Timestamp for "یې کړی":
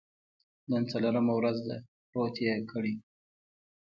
2.45-2.93